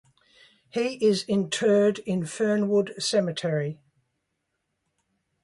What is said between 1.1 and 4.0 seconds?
interred in Fernwood Cemetery.